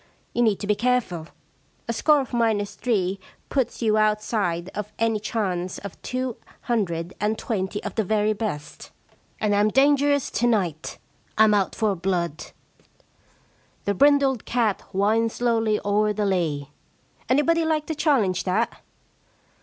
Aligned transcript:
You 0.33 0.41
need 0.41 0.59
to 0.61 0.65
be 0.65 0.73
careful. 0.73 1.27
A 1.87 1.93
score 1.93 2.21
of 2.21 2.33
minus 2.33 2.73
three 2.73 3.19
puts 3.49 3.83
you 3.83 3.99
outside 3.99 4.69
of 4.69 4.91
any 4.97 5.19
chance 5.19 5.77
of 5.77 6.01
two 6.01 6.37
hundred 6.61 7.13
and 7.21 7.37
twenty 7.37 7.83
of 7.83 7.93
the 7.93 8.03
very 8.03 8.33
best. 8.33 8.89
And 9.39 9.53
Tm 9.53 9.71
dangerous 9.71 10.31
to 10.31 10.47
night— 10.47 10.97
Fm 11.37 11.53
out 11.55 11.75
for 11.75 11.95
blood. 11.95 12.45
The 13.85 13.93
brindled 13.93 14.43
cat 14.45 14.81
winds 14.91 15.35
slowly 15.35 15.79
o*er 15.85 16.13
the 16.13 16.25
lea— 16.25 16.71
anybody 17.29 17.63
like 17.63 17.85
to 17.85 17.93
challenge 17.93 18.43
that 18.45 18.81